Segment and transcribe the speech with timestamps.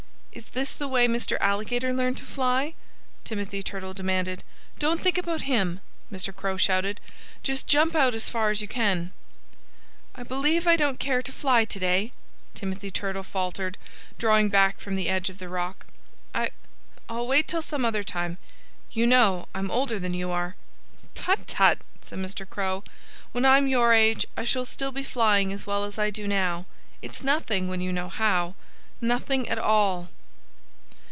[0.33, 1.35] "Is this the way Mr.
[1.41, 2.73] Alligator learned to fly?"
[3.25, 4.45] Timothy Turtle demanded.
[4.79, 6.33] "Don't think about him!" Mr.
[6.33, 7.01] Crow shouted.
[7.43, 9.11] "Just jump out as far as you can!"
[10.15, 12.13] "I believe I don't care to fly to day,"
[12.55, 13.77] Timothy Turtle faltered,
[14.17, 15.85] drawing back from the edge of the rock.
[16.33, 16.51] "I
[17.09, 18.37] I'll wait till some other time.
[18.89, 20.55] You know, I'm older than you are."
[21.13, 22.49] "Tut, tut!" said Mr.
[22.49, 22.85] Crow.
[23.33, 26.67] "When I'm your age I shall still be flying as well as I do now.
[27.01, 28.55] It's nothing, when you know how.
[29.01, 30.07] Nothing at all!"